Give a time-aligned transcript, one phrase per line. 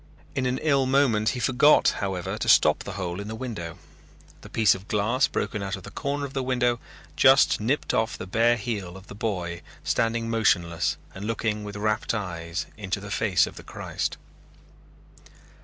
[0.33, 3.77] In an ill moment he forgot, however, to stop the hole in the window.
[4.41, 6.79] The piece of glass broken out at the corner of the window
[7.15, 12.15] just nipped off the bare heel of the boy standing motionless and looking with rapt
[12.15, 14.17] eyes into the face of the Christ.